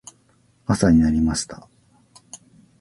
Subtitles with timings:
[0.65, 1.69] 朝になりました。